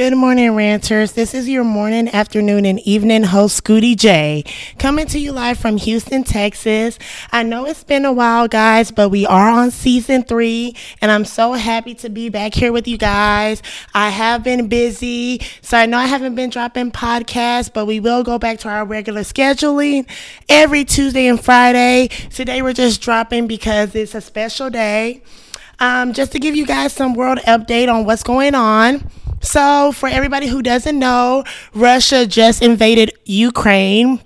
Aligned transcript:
Good 0.00 0.16
morning, 0.16 0.54
ranters. 0.54 1.12
This 1.12 1.34
is 1.34 1.46
your 1.46 1.62
morning, 1.62 2.08
afternoon, 2.08 2.64
and 2.64 2.80
evening 2.86 3.22
host, 3.22 3.62
Scooty 3.62 3.94
J, 3.94 4.44
coming 4.78 5.04
to 5.08 5.18
you 5.18 5.30
live 5.30 5.58
from 5.58 5.76
Houston, 5.76 6.24
Texas. 6.24 6.98
I 7.30 7.42
know 7.42 7.66
it's 7.66 7.84
been 7.84 8.06
a 8.06 8.12
while, 8.14 8.48
guys, 8.48 8.90
but 8.90 9.10
we 9.10 9.26
are 9.26 9.50
on 9.50 9.70
season 9.70 10.22
three, 10.22 10.74
and 11.02 11.10
I'm 11.10 11.26
so 11.26 11.52
happy 11.52 11.94
to 11.96 12.08
be 12.08 12.30
back 12.30 12.54
here 12.54 12.72
with 12.72 12.88
you 12.88 12.96
guys. 12.96 13.62
I 13.92 14.08
have 14.08 14.42
been 14.42 14.68
busy, 14.68 15.42
so 15.60 15.76
I 15.76 15.84
know 15.84 15.98
I 15.98 16.06
haven't 16.06 16.34
been 16.34 16.48
dropping 16.48 16.92
podcasts, 16.92 17.70
but 17.70 17.84
we 17.84 18.00
will 18.00 18.22
go 18.22 18.38
back 18.38 18.58
to 18.60 18.70
our 18.70 18.86
regular 18.86 19.20
scheduling 19.20 20.08
every 20.48 20.86
Tuesday 20.86 21.26
and 21.26 21.38
Friday. 21.38 22.08
Today, 22.30 22.62
we're 22.62 22.72
just 22.72 23.02
dropping 23.02 23.46
because 23.46 23.94
it's 23.94 24.14
a 24.14 24.22
special 24.22 24.70
day. 24.70 25.22
Um, 25.78 26.14
just 26.14 26.32
to 26.32 26.38
give 26.38 26.56
you 26.56 26.64
guys 26.64 26.94
some 26.94 27.12
world 27.12 27.38
update 27.40 27.92
on 27.92 28.06
what's 28.06 28.22
going 28.22 28.54
on. 28.54 29.10
So, 29.50 29.90
for 29.90 30.08
everybody 30.08 30.46
who 30.46 30.62
doesn't 30.62 30.96
know, 30.96 31.42
Russia 31.74 32.24
just 32.24 32.62
invaded 32.62 33.10
Ukraine 33.24 34.20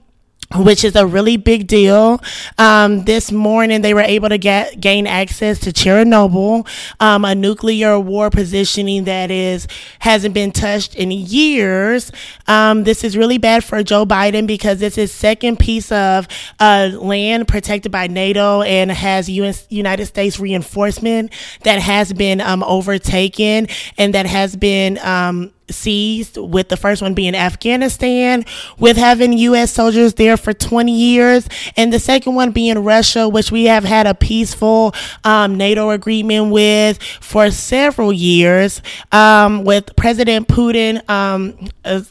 which 0.56 0.84
is 0.84 0.94
a 0.96 1.06
really 1.06 1.36
big 1.36 1.66
deal. 1.66 2.20
Um, 2.58 3.04
this 3.04 3.32
morning, 3.32 3.82
they 3.82 3.94
were 3.94 4.00
able 4.00 4.28
to 4.28 4.38
get 4.38 4.80
gain 4.80 5.06
access 5.06 5.58
to 5.60 5.72
Chernobyl, 5.72 6.66
um, 7.00 7.24
a 7.24 7.34
nuclear 7.34 7.98
war 7.98 8.30
positioning 8.30 9.04
that 9.04 9.30
is 9.30 9.66
hasn't 10.00 10.34
been 10.34 10.52
touched 10.52 10.94
in 10.94 11.10
years. 11.10 12.12
Um, 12.46 12.84
this 12.84 13.04
is 13.04 13.16
really 13.16 13.38
bad 13.38 13.64
for 13.64 13.82
Joe 13.82 14.06
Biden 14.06 14.46
because 14.46 14.82
it's 14.82 14.96
his 14.96 15.12
second 15.12 15.58
piece 15.58 15.90
of 15.90 16.28
uh, 16.60 16.90
land 16.94 17.48
protected 17.48 17.90
by 17.90 18.06
NATO 18.06 18.62
and 18.62 18.90
has 18.90 19.28
US, 19.28 19.66
United 19.70 20.06
States 20.06 20.38
reinforcement 20.38 21.32
that 21.62 21.80
has 21.80 22.12
been 22.12 22.40
um, 22.40 22.62
overtaken 22.62 23.68
and 23.98 24.14
that 24.14 24.26
has 24.26 24.56
been 24.56 24.98
um, 24.98 25.52
seized, 25.70 26.36
with 26.36 26.68
the 26.68 26.76
first 26.76 27.02
one 27.02 27.14
being 27.14 27.34
Afghanistan, 27.34 28.44
with 28.78 28.96
having 28.96 29.32
U.S. 29.32 29.72
soldiers 29.72 30.14
there 30.14 30.36
for 30.36 30.52
20 30.52 30.92
years, 30.92 31.48
and 31.76 31.92
the 31.92 31.98
second 31.98 32.34
one 32.34 32.50
being 32.50 32.78
Russia, 32.84 33.28
which 33.28 33.50
we 33.50 33.64
have 33.64 33.84
had 33.84 34.06
a 34.06 34.14
peaceful 34.14 34.94
um, 35.24 35.56
NATO 35.56 35.90
agreement 35.90 36.50
with 36.50 37.02
for 37.02 37.50
several 37.50 38.12
years, 38.12 38.82
um, 39.12 39.64
with 39.64 39.94
President 39.96 40.48
Putin 40.48 41.08
um, 41.08 41.54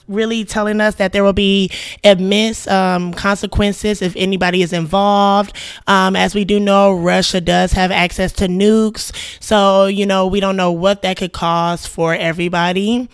really 0.08 0.46
telling 0.46 0.82
us 0.82 0.96
that 0.96 1.14
there 1.14 1.24
will 1.24 1.34
be 1.34 1.70
immense 2.04 2.68
um, 2.68 3.14
consequences 3.14 4.02
if 4.02 4.16
anybody 4.16 4.62
is 4.62 4.74
involved. 4.74 5.56
Um, 5.88 6.16
as 6.16 6.36
we 6.36 6.46
do 6.46 6.60
know, 6.60 6.94
Russia 6.94 7.42
does 7.42 7.74
have 7.74 7.92
access 7.92 8.32
to 8.34 8.48
nukes, 8.48 9.12
so 9.42 9.86
you 9.86 10.06
know 10.06 10.28
we 10.28 10.40
don't 10.40 10.56
know 10.56 10.72
what 10.72 11.02
that 11.04 11.18
could 11.18 11.34
cause 11.34 11.86
for 11.86 12.14
everybody. 12.16 13.10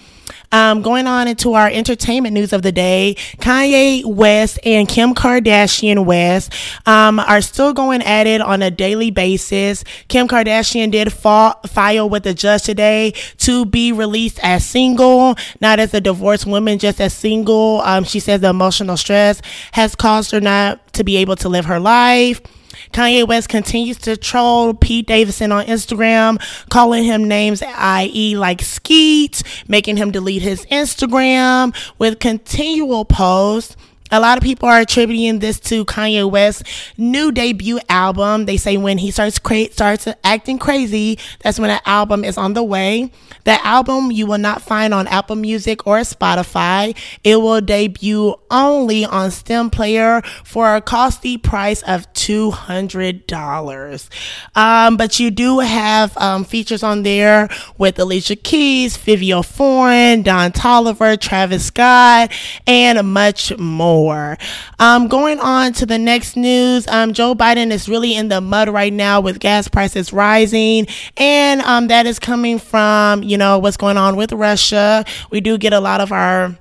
Um, 0.51 0.81
going 0.81 1.07
on 1.07 1.27
into 1.27 1.53
our 1.53 1.67
entertainment 1.67 2.33
news 2.33 2.53
of 2.53 2.61
the 2.61 2.71
day, 2.71 3.15
Kanye 3.37 4.05
West 4.05 4.59
and 4.63 4.87
Kim 4.87 5.13
Kardashian 5.13 6.05
West 6.05 6.53
um, 6.85 7.19
are 7.19 7.41
still 7.41 7.73
going 7.73 8.01
at 8.01 8.27
it 8.27 8.41
on 8.41 8.61
a 8.61 8.71
daily 8.71 9.11
basis. 9.11 9.83
Kim 10.07 10.27
Kardashian 10.27 10.91
did 10.91 11.13
fall, 11.13 11.59
file 11.67 12.09
with 12.09 12.23
the 12.23 12.33
judge 12.33 12.63
today 12.63 13.11
to 13.37 13.65
be 13.65 13.91
released 13.91 14.39
as 14.43 14.65
single, 14.65 15.35
not 15.61 15.79
as 15.79 15.93
a 15.93 16.01
divorced 16.01 16.45
woman, 16.45 16.79
just 16.79 16.99
as 16.99 17.13
single. 17.13 17.81
Um, 17.81 18.03
she 18.03 18.19
says 18.19 18.41
the 18.41 18.49
emotional 18.49 18.97
stress 18.97 19.41
has 19.73 19.95
caused 19.95 20.31
her 20.31 20.41
not 20.41 20.93
to 20.93 21.03
be 21.03 21.17
able 21.17 21.35
to 21.37 21.49
live 21.49 21.65
her 21.65 21.79
life. 21.79 22.41
Kanye 22.91 23.27
West 23.27 23.49
continues 23.49 23.97
to 23.99 24.17
troll 24.17 24.73
Pete 24.73 25.07
Davidson 25.07 25.51
on 25.51 25.65
Instagram, 25.65 26.41
calling 26.69 27.03
him 27.03 27.27
names, 27.27 27.61
i.e., 27.61 28.37
like 28.37 28.61
Skete, 28.61 29.43
making 29.67 29.97
him 29.97 30.11
delete 30.11 30.41
his 30.41 30.65
Instagram 30.67 31.75
with 31.97 32.19
continual 32.19 33.05
posts 33.05 33.75
a 34.11 34.19
lot 34.19 34.37
of 34.37 34.43
people 34.43 34.67
are 34.67 34.79
attributing 34.79 35.39
this 35.39 35.59
to 35.61 35.85
Kanye 35.85 36.29
West's 36.29 36.63
new 36.97 37.31
debut 37.31 37.79
album. 37.89 38.45
They 38.45 38.57
say 38.57 38.77
when 38.77 38.97
he 38.97 39.11
starts 39.11 39.39
cra- 39.39 39.71
starts 39.71 40.07
acting 40.23 40.57
crazy, 40.57 41.19
that's 41.41 41.59
when 41.59 41.69
an 41.69 41.79
album 41.85 42.23
is 42.23 42.37
on 42.37 42.53
the 42.53 42.63
way. 42.63 43.11
The 43.43 43.65
album 43.65 44.11
you 44.11 44.25
will 44.25 44.37
not 44.37 44.61
find 44.61 44.93
on 44.93 45.07
Apple 45.07 45.35
Music 45.35 45.85
or 45.87 45.99
Spotify. 45.99 46.95
It 47.23 47.37
will 47.37 47.61
debut 47.61 48.35
only 48.51 49.05
on 49.05 49.31
Stem 49.31 49.69
Player 49.69 50.21
for 50.43 50.75
a 50.75 50.81
costly 50.81 51.37
price 51.37 51.81
of 51.83 52.11
two 52.13 52.51
hundred 52.51 53.27
dollars. 53.27 54.09
Um, 54.55 54.97
but 54.97 55.19
you 55.19 55.31
do 55.31 55.59
have 55.59 56.15
um, 56.17 56.43
features 56.43 56.83
on 56.83 57.03
there 57.03 57.49
with 57.77 57.99
Alicia 57.99 58.35
Keys, 58.35 58.97
Fivio 58.97 59.45
Foreign, 59.45 60.21
Don 60.21 60.51
Toliver, 60.51 61.19
Travis 61.19 61.65
Scott, 61.65 62.31
and 62.67 63.13
much 63.13 63.57
more 63.57 63.98
more. 63.99 64.37
Um, 64.79 65.09
going 65.09 65.39
on 65.41 65.73
to 65.73 65.85
the 65.85 65.97
next 65.97 66.37
news, 66.37 66.87
um, 66.87 67.11
Joe 67.11 67.35
Biden 67.35 67.69
is 67.69 67.89
really 67.89 68.15
in 68.15 68.29
the 68.29 68.39
mud 68.39 68.69
right 68.69 68.93
now 68.93 69.19
with 69.19 69.39
gas 69.39 69.67
prices 69.67 70.13
rising, 70.13 70.87
and 71.17 71.61
um, 71.61 71.87
that 71.87 72.05
is 72.05 72.17
coming 72.17 72.59
from 72.59 73.23
you 73.23 73.37
know 73.37 73.59
what's 73.59 73.75
going 73.75 73.97
on 73.97 74.15
with 74.15 74.31
Russia. 74.31 75.03
We 75.31 75.41
do 75.41 75.57
get 75.57 75.73
a 75.73 75.81
lot 75.81 75.99
of 75.99 76.13
our 76.13 76.57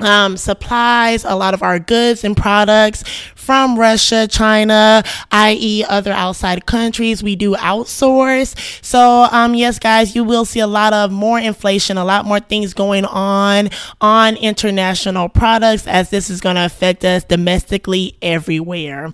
um, 0.00 0.38
supplies, 0.38 1.26
a 1.26 1.34
lot 1.34 1.52
of 1.52 1.62
our 1.62 1.78
goods 1.78 2.24
and 2.24 2.34
products 2.34 3.04
from 3.40 3.78
Russia, 3.78 4.28
China, 4.28 5.02
i.e., 5.32 5.84
other 5.88 6.12
outside 6.12 6.66
countries. 6.66 7.22
We 7.22 7.36
do 7.36 7.54
outsource. 7.54 8.54
So, 8.84 9.26
um, 9.32 9.54
yes, 9.54 9.78
guys, 9.78 10.14
you 10.14 10.22
will 10.22 10.44
see 10.44 10.60
a 10.60 10.66
lot 10.66 10.92
of 10.92 11.10
more 11.10 11.40
inflation, 11.40 11.96
a 11.96 12.04
lot 12.04 12.26
more 12.26 12.40
things 12.40 12.74
going 12.74 13.04
on 13.06 13.70
on 14.00 14.36
international 14.36 15.28
products 15.28 15.86
as 15.86 16.10
this 16.10 16.30
is 16.30 16.40
going 16.40 16.56
to 16.56 16.64
affect 16.64 17.04
us 17.04 17.24
domestically 17.24 18.16
everywhere 18.22 19.12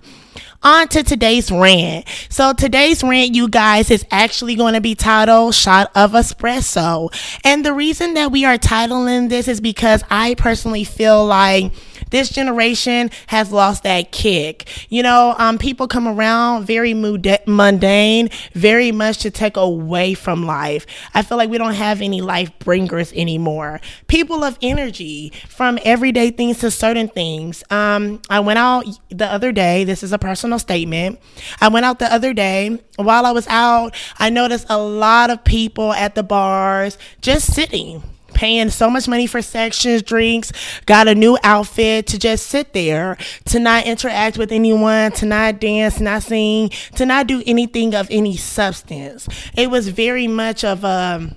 on 0.63 0.87
to 0.89 1.03
today's 1.03 1.51
rant. 1.51 2.05
So 2.29 2.53
today's 2.53 3.03
rant, 3.03 3.35
you 3.35 3.47
guys, 3.47 3.91
is 3.91 4.05
actually 4.11 4.55
going 4.55 4.73
to 4.73 4.81
be 4.81 4.95
titled 4.95 5.55
Shot 5.55 5.91
of 5.95 6.11
Espresso. 6.11 7.09
And 7.43 7.65
the 7.65 7.73
reason 7.73 8.15
that 8.15 8.31
we 8.31 8.45
are 8.45 8.57
titling 8.57 9.29
this 9.29 9.47
is 9.47 9.61
because 9.61 10.03
I 10.09 10.35
personally 10.35 10.83
feel 10.83 11.25
like 11.25 11.71
this 12.09 12.29
generation 12.29 13.09
has 13.27 13.51
lost 13.51 13.83
that 13.83 14.11
kick. 14.11 14.87
You 14.89 15.03
know, 15.03 15.35
um, 15.37 15.57
people 15.57 15.87
come 15.87 16.07
around 16.07 16.65
very 16.65 16.93
mundane, 16.93 18.29
very 18.53 18.91
much 18.91 19.19
to 19.19 19.31
take 19.31 19.57
away 19.57 20.13
from 20.13 20.45
life. 20.45 20.85
I 21.13 21.21
feel 21.21 21.37
like 21.37 21.49
we 21.49 21.57
don't 21.57 21.73
have 21.73 22.01
any 22.01 22.21
life 22.21 22.51
bringers 22.59 23.11
anymore. 23.13 23.81
People 24.07 24.43
of 24.43 24.57
energy 24.61 25.31
from 25.47 25.79
everyday 25.83 26.31
things 26.31 26.59
to 26.59 26.71
certain 26.71 27.07
things. 27.07 27.63
Um, 27.69 28.21
I 28.29 28.39
went 28.39 28.59
out 28.59 28.85
the 29.09 29.25
other 29.25 29.51
day. 29.51 29.83
This 29.83 30.03
is 30.03 30.13
a 30.13 30.17
personal 30.17 30.59
statement. 30.59 31.19
I 31.61 31.69
went 31.69 31.85
out 31.85 31.99
the 31.99 32.11
other 32.11 32.33
day. 32.33 32.81
While 32.97 33.25
I 33.25 33.31
was 33.31 33.47
out, 33.47 33.95
I 34.17 34.29
noticed 34.29 34.65
a 34.69 34.77
lot 34.77 35.29
of 35.29 35.43
people 35.43 35.93
at 35.93 36.15
the 36.15 36.23
bars 36.23 36.97
just 37.21 37.53
sitting 37.53 38.03
paying 38.37 38.69
so 38.69 38.89
much 38.89 39.07
money 39.07 39.25
for 39.25 39.41
sections, 39.41 40.03
drinks, 40.03 40.51
got 40.85 41.07
a 41.07 41.15
new 41.15 41.37
outfit 41.43 42.05
to 42.07 42.19
just 42.19 42.47
sit 42.47 42.71
there, 42.71 43.17
to 43.45 43.59
not 43.59 43.85
interact 43.87 44.37
with 44.37 44.51
anyone, 44.51 45.11
to 45.13 45.25
not 45.25 45.59
dance, 45.59 45.99
not 45.99 46.21
sing, 46.21 46.69
to 46.95 47.05
not 47.05 47.25
do 47.25 47.41
anything 47.47 47.95
of 47.95 48.07
any 48.11 48.37
substance. 48.37 49.27
It 49.55 49.71
was 49.71 49.89
very 49.89 50.27
much 50.27 50.63
of 50.63 50.83
a 50.83 51.35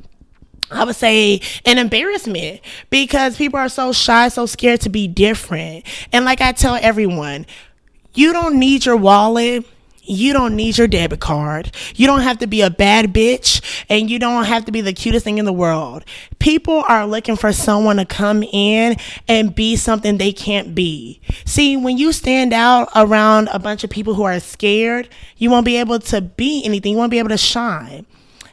I 0.70 0.84
would 0.84 0.94
say 0.94 1.40
an 1.64 1.78
embarrassment 1.78 2.60
because 2.90 3.36
people 3.36 3.58
are 3.58 3.69
so 3.69 3.92
shy, 3.92 4.28
so 4.28 4.46
scared 4.46 4.82
to 4.82 4.88
be 4.88 5.08
different. 5.08 5.84
And 6.12 6.25
like 6.25 6.40
I 6.40 6.52
tell 6.52 6.76
everyone, 6.76 7.46
you 8.14 8.32
don't 8.32 8.56
need 8.56 8.86
your 8.86 8.96
wallet 8.96 9.64
you 10.10 10.32
don't 10.32 10.56
need 10.56 10.76
your 10.76 10.88
debit 10.88 11.20
card. 11.20 11.70
You 11.94 12.06
don't 12.06 12.22
have 12.22 12.38
to 12.38 12.46
be 12.46 12.62
a 12.62 12.70
bad 12.70 13.12
bitch 13.12 13.84
and 13.88 14.10
you 14.10 14.18
don't 14.18 14.44
have 14.44 14.64
to 14.64 14.72
be 14.72 14.80
the 14.80 14.92
cutest 14.92 15.24
thing 15.24 15.38
in 15.38 15.44
the 15.44 15.52
world. 15.52 16.04
People 16.38 16.84
are 16.88 17.06
looking 17.06 17.36
for 17.36 17.52
someone 17.52 17.96
to 17.96 18.04
come 18.04 18.42
in 18.42 18.96
and 19.28 19.54
be 19.54 19.76
something 19.76 20.18
they 20.18 20.32
can't 20.32 20.74
be. 20.74 21.20
See, 21.44 21.76
when 21.76 21.96
you 21.96 22.12
stand 22.12 22.52
out 22.52 22.88
around 22.94 23.48
a 23.52 23.58
bunch 23.58 23.84
of 23.84 23.90
people 23.90 24.14
who 24.14 24.24
are 24.24 24.40
scared, 24.40 25.08
you 25.36 25.50
won't 25.50 25.64
be 25.64 25.76
able 25.76 25.98
to 26.00 26.20
be 26.20 26.64
anything. 26.64 26.92
You 26.92 26.98
won't 26.98 27.10
be 27.10 27.18
able 27.18 27.28
to 27.30 27.38
shine. 27.38 28.06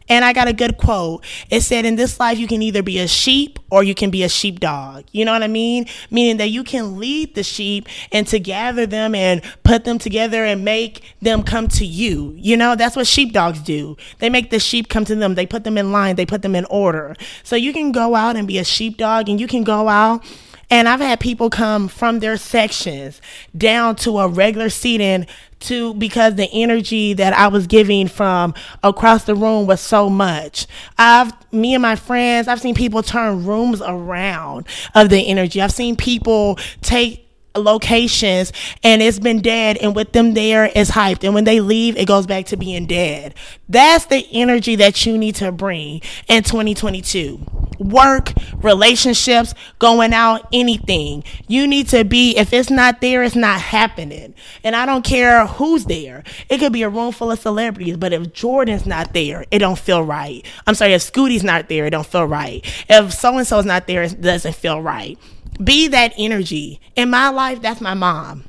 And 0.10 0.24
I 0.24 0.34
got 0.34 0.48
a 0.48 0.54
good 0.54 0.78
quote. 0.78 1.26
It 1.50 1.62
said, 1.62 1.86
In 1.86 1.96
this 1.96 2.20
life, 2.20 2.38
you 2.38 2.48
can 2.48 2.62
either 2.62 2.82
be 2.82 3.00
a 3.00 3.08
sheep 3.08 3.60
or 3.70 3.84
you 3.84 3.94
can 3.94 4.10
be 4.10 4.24
a 4.24 4.30
sheepdog. 4.30 5.06
You 5.12 5.26
know 5.26 5.34
what 5.34 5.44
I 5.44 5.48
mean? 5.48 5.86
Meaning 6.10 6.38
that 6.38 6.50
you 6.50 6.64
can 6.64 6.98
lead 6.98 7.36
the 7.36 7.44
sheep 7.44 7.88
and 8.12 8.26
to 8.28 8.40
gather 8.40 8.86
them 8.86 9.14
and 9.14 9.42
put 9.64 9.84
them 9.84 10.00
together 10.00 10.46
and 10.46 10.64
make 10.64 11.16
them 11.22 11.44
come 11.44 11.68
to 11.70 11.86
you. 11.86 12.34
You 12.38 12.58
know, 12.58 12.76
that's 12.76 12.96
what 12.96 13.08
sheepdogs 13.08 13.60
do. 13.60 13.98
They 14.20 14.30
make 14.30 14.50
the 14.50 14.60
sheep 14.60 14.90
come 14.90 15.06
to 15.06 15.16
them, 15.16 15.36
they 15.36 15.46
put 15.46 15.64
them 15.64 15.78
in 15.78 15.92
line, 15.92 16.16
they 16.16 16.26
put 16.26 16.42
them 16.42 16.56
in 16.56 16.66
order. 16.66 17.16
So 17.44 17.56
you 17.56 17.74
can 17.74 17.92
go 17.92 18.16
out 18.16 18.36
and 18.36 18.48
be 18.48 18.58
a 18.58 18.64
sheepdog 18.64 19.30
and 19.30 19.40
you 19.40 19.48
can 19.48 19.64
go 19.64 19.90
out 19.90 20.24
And 20.70 20.90
I've 20.90 21.00
had 21.00 21.20
people 21.20 21.50
come 21.50 21.88
from 21.88 22.20
their 22.20 22.36
sections 22.38 23.22
down 23.58 23.96
to 23.98 24.20
a 24.20 24.28
regular 24.28 24.70
seating 24.70 25.26
to 25.62 25.94
because 25.96 26.36
the 26.36 26.50
energy 26.52 27.14
that 27.14 27.34
I 27.34 27.48
was 27.48 27.68
giving 27.68 28.08
from 28.08 28.54
across 28.84 29.24
the 29.24 29.36
room 29.36 29.66
was 29.66 29.82
so 29.82 30.10
much. 30.10 30.68
I've 30.98 31.32
me 31.52 31.74
and 31.74 31.82
my 31.82 31.96
friends, 31.96 32.48
I've 32.48 32.62
seen 32.62 32.76
people 32.76 33.02
turn 33.02 33.46
rooms 33.46 33.82
around 33.82 34.68
of 34.94 35.10
the 35.10 35.20
energy. 35.28 35.62
I've 35.62 35.72
seen 35.72 35.96
people 35.96 36.58
take 36.82 37.24
locations 37.56 38.54
and 38.84 39.02
it's 39.02 39.20
been 39.20 39.42
dead 39.42 39.78
and 39.78 39.96
with 39.96 40.12
them 40.12 40.34
there 40.34 40.66
is 40.66 40.92
hyped 40.92 41.24
and 41.24 41.34
when 41.34 41.44
they 41.44 41.60
leave 41.60 41.98
it 41.98 42.08
goes 42.08 42.28
back 42.28 42.46
to 42.46 42.56
being 42.56 42.86
dead 42.86 43.34
that's 43.68 44.06
the 44.06 44.28
energy 44.32 44.76
that 44.76 45.06
you 45.06 45.18
need 45.18 45.34
to 45.34 45.52
bring 45.52 46.00
in 46.28 46.44
2022 46.44 47.44
work 47.80 48.34
relationships 48.56 49.54
going 49.80 50.14
out 50.14 50.48
anything. 50.52 51.24
You 51.48 51.68
need 51.68 51.88
to 51.90 52.04
be 52.04 52.38
if 52.38 52.54
it's 52.54 52.70
not 52.70 53.02
there 53.02 53.24
it's 53.24 53.36
not 53.36 53.62
happening. 53.62 54.34
And 54.64 54.76
i 54.76 54.86
don't 54.86 55.04
care 55.04 55.46
who's 55.46 55.86
there. 55.86 56.24
It 56.50 56.60
could 56.60 56.74
be 56.74 56.84
a 56.84 56.90
room 56.90 57.12
full 57.12 57.32
of 57.32 57.40
celebrities 57.40 57.98
but 57.98 58.14
if 58.14 58.34
jordan's 58.34 58.86
not 58.86 59.14
there 59.14 59.46
it 59.52 59.60
don't 59.60 59.80
feel 59.80 60.04
right. 60.04 60.46
I'm 60.66 60.76
sorry 60.76 60.94
if 60.94 61.02
scooty's 61.02 61.44
not 61.44 61.70
there 61.70 61.86
it 61.86 61.92
don't 61.92 62.08
feel 62.08 62.26
right. 62.26 62.66
If 62.90 63.14
so 63.14 63.38
and 63.38 63.48
so's 63.48 63.66
not 63.66 63.88
there 63.88 64.04
it 64.04 64.22
doesn't 64.22 64.56
feel 64.56 64.82
right. 64.82 65.18
Be 65.64 65.88
that 65.88 66.14
energy. 66.18 66.80
In 66.96 67.10
my 67.10 67.30
life, 67.30 67.62
that's 67.62 67.82
my 67.82 67.94
mom. 67.94 68.44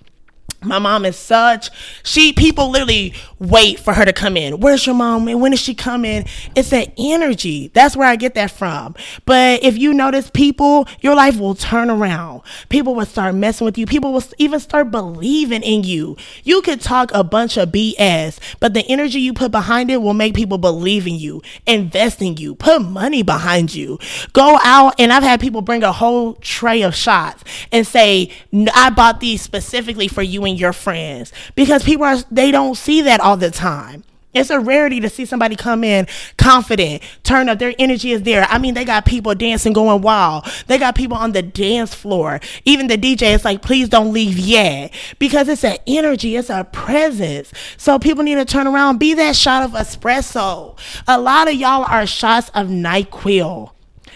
My 0.63 0.81
mom 0.81 1.05
is 1.05 1.17
such 1.17 1.71
she 2.03 2.33
people 2.33 2.71
literally 2.71 3.15
wait 3.39 3.79
for 3.79 3.95
her 3.95 4.05
to 4.05 4.13
come 4.13 4.37
in. 4.37 4.59
Where's 4.59 4.85
your 4.85 4.95
mom? 4.95 5.29
And 5.29 5.41
when 5.41 5.53
is 5.53 5.61
she 5.61 5.73
coming? 5.73 6.25
It's 6.57 6.71
that 6.71 6.93
energy. 6.99 7.69
That's 7.75 7.97
where 7.97 8.09
I 8.09 8.17
get 8.17 8.35
that 8.35 8.51
from. 8.51 8.97
But 9.25 9.63
if 9.63 9.79
you 9.79 9.95
notice 9.95 10.31
people, 10.31 10.89
your 11.01 11.15
life 11.15 11.39
will 11.39 11.55
turn 11.55 11.91
around. 11.91 12.43
People 12.71 12.97
will 12.97 13.07
start 13.07 13.37
messing 13.37 13.65
with 13.67 13.79
you. 13.79 13.87
People 13.87 14.13
will 14.13 14.25
even 14.39 14.59
start 14.59 14.91
believing 14.91 15.63
in 15.63 15.85
you. 15.85 16.17
You 16.43 16.61
could 16.63 16.81
talk 16.81 17.13
a 17.15 17.23
bunch 17.23 17.57
of 17.57 17.69
BS, 17.69 18.41
but 18.59 18.75
the 18.75 18.85
energy 18.89 19.21
you 19.21 19.35
put 19.35 19.53
behind 19.53 19.91
it 19.91 20.03
will 20.03 20.15
make 20.15 20.35
people 20.35 20.59
believe 20.59 21.07
in 21.07 21.15
you, 21.15 21.41
invest 21.67 22.21
in 22.21 22.37
you, 22.37 22.57
put 22.57 22.83
money 22.83 23.23
behind 23.23 23.75
you. 23.75 23.99
Go 24.33 24.59
out 24.65 24.95
and 24.99 25.13
I've 25.13 25.23
had 25.23 25.41
people 25.41 25.61
bring 25.61 25.85
a 25.85 25.93
whole 25.93 26.35
tray 26.35 26.83
of 26.83 26.97
shots 26.97 27.45
and 27.71 27.87
say, 27.87 28.33
I 28.75 28.91
bought 28.91 29.21
these 29.21 29.41
specifically 29.41 30.09
for 30.09 30.23
you 30.23 30.48
your 30.57 30.73
friends 30.73 31.33
because 31.55 31.83
people 31.83 32.05
are 32.05 32.19
they 32.31 32.51
don't 32.51 32.77
see 32.77 33.03
that 33.03 33.21
all 33.21 33.37
the 33.37 33.51
time. 33.51 34.05
It's 34.35 34.51
a 34.51 34.61
rarity 34.61 35.01
to 35.01 35.09
see 35.09 35.25
somebody 35.25 35.57
come 35.57 35.83
in 35.83 36.07
confident, 36.37 37.03
turn 37.25 37.49
up, 37.49 37.59
their 37.59 37.75
energy 37.79 38.13
is 38.13 38.23
there. 38.23 38.45
I 38.49 38.59
mean, 38.59 38.75
they 38.75 38.85
got 38.85 39.07
people 39.07 39.35
dancing, 39.35 39.73
going 39.73 40.03
wild. 40.03 40.47
They 40.67 40.79
got 40.79 40.95
people 40.95 41.17
on 41.17 41.33
the 41.33 41.43
dance 41.43 41.95
floor. 41.95 42.41
Even 42.65 42.89
the 42.89 42.99
DJ 42.99 43.35
is 43.35 43.45
like, 43.45 43.63
please 43.63 43.89
don't 43.89 44.13
leave 44.13 44.39
yet. 44.39 44.93
Because 45.19 45.49
it's 45.49 45.65
an 45.65 45.79
energy, 45.87 46.37
it's 46.37 46.51
a 46.51 46.65
presence. 46.65 47.53
So 47.79 47.99
people 47.99 48.23
need 48.23 48.37
to 48.37 48.45
turn 48.45 48.67
around, 48.67 48.99
be 48.99 49.15
that 49.15 49.35
shot 49.35 49.65
of 49.65 49.73
espresso. 49.73 50.79
A 51.07 51.19
lot 51.19 51.49
of 51.49 51.55
y'all 51.55 51.85
are 51.85 52.07
shots 52.07 52.51
of 52.51 52.69
NyQuil. 52.69 53.73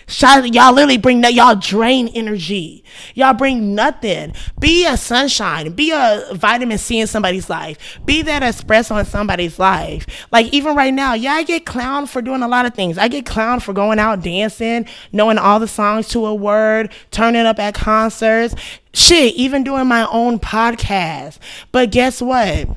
Shot, 0.06 0.52
y'all 0.54 0.72
literally 0.72 0.98
bring 0.98 1.20
that. 1.22 1.34
Y'all 1.34 1.54
drain 1.54 2.08
energy. 2.08 2.84
Y'all 3.14 3.34
bring 3.34 3.74
nothing. 3.74 4.34
Be 4.58 4.86
a 4.86 4.96
sunshine. 4.96 5.72
Be 5.72 5.90
a 5.92 6.24
vitamin 6.32 6.78
C 6.78 7.00
in 7.00 7.06
somebody's 7.06 7.48
life. 7.48 7.98
Be 8.04 8.22
that 8.22 8.42
espresso 8.42 8.98
in 8.98 9.06
somebody's 9.06 9.58
life. 9.58 10.06
Like 10.30 10.52
even 10.52 10.74
right 10.74 10.92
now, 10.92 11.14
yeah, 11.14 11.32
I 11.32 11.42
get 11.42 11.64
clowned 11.64 12.08
for 12.08 12.22
doing 12.22 12.42
a 12.42 12.48
lot 12.48 12.66
of 12.66 12.74
things. 12.74 12.98
I 12.98 13.08
get 13.08 13.24
clowned 13.24 13.62
for 13.62 13.72
going 13.72 13.98
out 13.98 14.22
dancing, 14.22 14.86
knowing 15.12 15.38
all 15.38 15.60
the 15.60 15.68
songs 15.68 16.08
to 16.08 16.26
a 16.26 16.34
word, 16.34 16.92
turning 17.10 17.46
up 17.46 17.58
at 17.58 17.74
concerts. 17.74 18.54
Shit, 18.94 19.34
even 19.34 19.64
doing 19.64 19.86
my 19.86 20.06
own 20.10 20.38
podcast. 20.38 21.38
But 21.70 21.90
guess 21.90 22.20
what? 22.20 22.68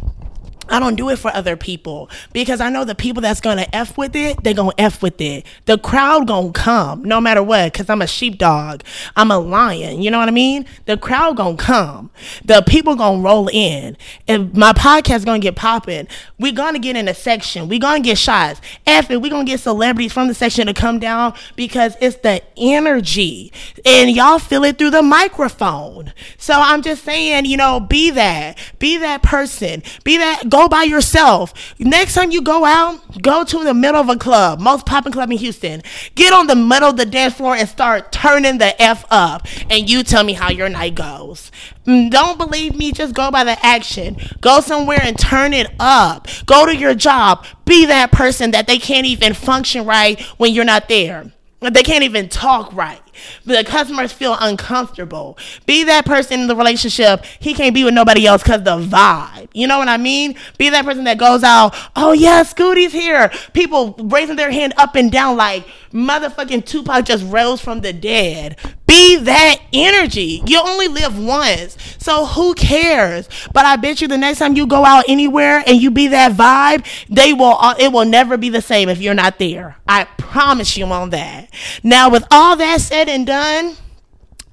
I 0.69 0.79
don't 0.79 0.95
do 0.95 1.09
it 1.09 1.19
for 1.19 1.31
other 1.33 1.55
people 1.55 2.09
because 2.33 2.61
I 2.61 2.69
know 2.69 2.83
the 2.83 2.95
people 2.95 3.21
that's 3.21 3.41
gonna 3.41 3.67
f 3.73 3.97
with 3.97 4.15
it, 4.15 4.43
they 4.43 4.53
gonna 4.53 4.73
f 4.77 5.01
with 5.01 5.19
it. 5.21 5.45
The 5.65 5.77
crowd 5.77 6.27
gonna 6.27 6.51
come 6.51 7.03
no 7.03 7.21
matter 7.21 7.43
what 7.43 7.73
because 7.73 7.89
I'm 7.89 8.01
a 8.01 8.07
sheepdog, 8.07 8.83
I'm 9.15 9.31
a 9.31 9.39
lion. 9.39 10.01
You 10.01 10.11
know 10.11 10.19
what 10.19 10.27
I 10.27 10.31
mean? 10.31 10.65
The 10.85 10.97
crowd 10.97 11.37
gonna 11.37 11.57
come. 11.57 12.09
The 12.43 12.63
people 12.67 12.95
gonna 12.95 13.21
roll 13.21 13.49
in. 13.51 13.97
If 14.27 14.53
my 14.53 14.73
podcast 14.73 15.25
gonna 15.25 15.39
get 15.39 15.55
popping, 15.55 16.07
we 16.39 16.51
gonna 16.51 16.79
get 16.79 16.95
in 16.95 17.07
a 17.07 17.13
section. 17.13 17.67
We 17.67 17.79
gonna 17.79 18.01
get 18.01 18.17
shots. 18.17 18.61
F 18.87 19.11
it, 19.11 19.21
we 19.21 19.29
gonna 19.29 19.45
get 19.45 19.59
celebrities 19.59 20.13
from 20.13 20.27
the 20.27 20.33
section 20.33 20.67
to 20.67 20.73
come 20.73 20.99
down 20.99 21.33
because 21.55 21.95
it's 22.01 22.17
the 22.17 22.41
energy 22.57 23.51
and 23.85 24.11
y'all 24.11 24.39
feel 24.39 24.63
it 24.63 24.77
through 24.77 24.91
the 24.91 25.03
microphone. 25.03 26.13
So 26.37 26.53
I'm 26.53 26.81
just 26.81 27.03
saying, 27.03 27.45
you 27.45 27.57
know, 27.57 27.79
be 27.79 28.11
that, 28.11 28.57
be 28.79 28.97
that 28.97 29.23
person, 29.23 29.83
be 30.03 30.17
that 30.17 30.49
go 30.55 30.69
by 30.69 30.83
yourself. 30.83 31.53
Next 31.79 32.13
time 32.13 32.31
you 32.31 32.41
go 32.41 32.63
out, 32.63 33.21
go 33.21 33.43
to 33.43 33.63
the 33.63 33.73
middle 33.73 33.99
of 33.99 34.07
a 34.07 34.15
club, 34.15 34.61
most 34.61 34.85
popping 34.85 35.11
club 35.11 35.29
in 35.31 35.37
Houston. 35.37 35.81
Get 36.15 36.31
on 36.31 36.47
the 36.47 36.55
middle 36.55 36.89
of 36.89 36.97
the 36.97 37.05
dance 37.05 37.33
floor 37.33 37.55
and 37.55 37.67
start 37.67 38.13
turning 38.13 38.57
the 38.57 38.81
F 38.81 39.03
up. 39.11 39.45
And 39.69 39.89
you 39.89 40.01
tell 40.01 40.23
me 40.23 40.31
how 40.31 40.49
your 40.49 40.69
night 40.69 40.95
goes. 40.95 41.51
Mm, 41.85 42.09
don't 42.09 42.37
believe 42.37 42.73
me, 42.73 42.93
just 42.93 43.13
go 43.13 43.29
by 43.31 43.43
the 43.43 43.63
action. 43.65 44.15
Go 44.39 44.61
somewhere 44.61 45.01
and 45.01 45.19
turn 45.19 45.53
it 45.53 45.67
up. 45.77 46.27
Go 46.45 46.65
to 46.65 46.75
your 46.75 46.95
job. 46.95 47.45
Be 47.65 47.85
that 47.87 48.13
person 48.13 48.51
that 48.51 48.65
they 48.65 48.77
can't 48.77 49.05
even 49.05 49.33
function 49.33 49.85
right 49.85 50.21
when 50.37 50.53
you're 50.53 50.63
not 50.63 50.87
there. 50.87 51.33
They 51.59 51.83
can't 51.83 52.03
even 52.03 52.29
talk 52.29 52.73
right. 52.73 53.01
The 53.45 53.63
customers 53.63 54.11
feel 54.11 54.37
uncomfortable. 54.39 55.37
Be 55.65 55.83
that 55.85 56.05
person 56.05 56.41
in 56.41 56.47
the 56.47 56.55
relationship. 56.55 57.25
He 57.39 57.53
can't 57.53 57.73
be 57.73 57.83
with 57.83 57.93
nobody 57.93 58.25
else 58.27 58.43
because 58.43 58.63
the 58.63 58.77
vibe. 58.77 59.49
You 59.53 59.67
know 59.67 59.77
what 59.77 59.87
I 59.87 59.97
mean? 59.97 60.35
Be 60.57 60.69
that 60.69 60.85
person 60.85 61.03
that 61.05 61.17
goes 61.17 61.43
out, 61.43 61.75
oh 61.95 62.11
yeah, 62.11 62.43
Scooty's 62.43 62.91
here. 62.93 63.31
People 63.53 63.95
raising 63.99 64.35
their 64.35 64.51
hand 64.51 64.73
up 64.77 64.95
and 64.95 65.11
down 65.11 65.37
like 65.37 65.65
motherfucking 65.91 66.65
Tupac 66.65 67.05
just 67.05 67.25
rose 67.25 67.61
from 67.61 67.81
the 67.81 67.93
dead. 67.93 68.57
Be 68.95 69.17
that 69.17 69.57
energy. 69.73 70.41
You 70.45 70.61
only 70.61 70.87
live 70.87 71.19
once. 71.19 71.77
So 71.99 72.25
who 72.25 72.53
cares? 72.53 73.27
But 73.51 73.65
I 73.65 73.75
bet 73.75 73.99
you 73.99 74.07
the 74.07 74.17
next 74.17 74.39
time 74.39 74.55
you 74.55 74.65
go 74.67 74.85
out 74.85 75.03
anywhere 75.09 75.61
and 75.67 75.81
you 75.81 75.91
be 75.91 76.07
that 76.07 76.31
vibe, 76.31 76.85
they 77.09 77.33
will 77.33 77.57
it 77.77 77.91
will 77.91 78.05
never 78.05 78.37
be 78.37 78.47
the 78.47 78.61
same 78.61 78.87
if 78.87 79.01
you're 79.01 79.13
not 79.13 79.37
there. 79.37 79.75
I 79.85 80.05
promise 80.05 80.77
you 80.77 80.85
on 80.85 81.09
that. 81.09 81.49
Now 81.83 82.09
with 82.09 82.23
all 82.31 82.55
that 82.55 82.79
said 82.79 83.09
and 83.09 83.27
done, 83.27 83.75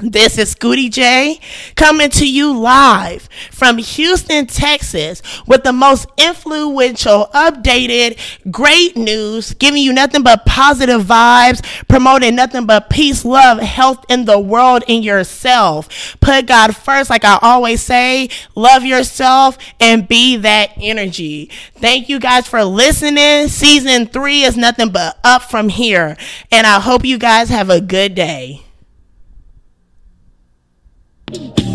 this 0.02 0.36
is 0.36 0.54
Scooty 0.54 0.90
J 0.90 1.38
coming 1.76 2.10
to 2.10 2.28
you 2.28 2.56
live 2.58 3.28
from 3.50 3.78
Houston, 3.78 4.46
Texas, 4.46 5.22
with 5.46 5.62
the 5.62 5.72
most 5.72 6.08
influential, 6.18 7.28
updated, 7.32 8.18
great 8.50 8.96
news, 8.96 9.54
giving 9.54 9.82
you 9.82 9.92
nothing 9.92 10.22
but 10.22 10.44
positive 10.44 11.02
vibes, 11.02 11.62
promoting 11.86 12.34
nothing 12.34 12.66
but 12.66 12.90
peace, 12.90 13.24
love, 13.24 13.60
health 13.60 14.04
in 14.08 14.24
the 14.24 14.40
world 14.40 14.82
and 14.88 15.04
yourself. 15.04 16.16
Put 16.20 16.46
God 16.46 16.74
first, 16.74 17.08
like 17.08 17.24
I 17.24 17.38
always 17.40 17.80
say, 17.80 18.28
love 18.56 18.84
yourself 18.84 19.56
and 19.78 20.08
be 20.08 20.36
that 20.38 20.72
energy. 20.80 21.50
Thank 21.76 22.08
you 22.08 22.18
guys 22.18 22.48
for 22.48 22.64
listening. 22.64 23.48
Season 23.48 24.06
three 24.06 24.42
is 24.42 24.56
nothing 24.56 24.90
but 24.90 25.18
up 25.22 25.42
from 25.42 25.68
here, 25.68 26.16
and 26.50 26.66
I 26.66 26.80
hope 26.80 27.04
you 27.04 27.18
guys 27.18 27.50
have 27.50 27.70
a 27.70 27.80
good 27.80 28.14
day. 28.16 28.62
Eat. 31.34 31.71